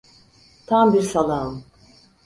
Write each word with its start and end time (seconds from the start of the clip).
Tam 0.65 0.93
bir 0.93 1.01
salağım. 1.01 1.65